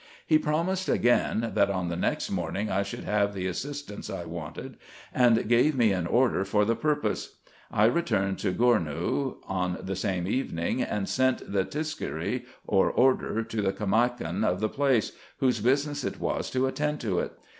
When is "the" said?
1.89-1.95, 3.35-3.45, 6.65-6.75, 9.79-9.95, 11.53-11.65, 13.61-13.73, 14.59-14.69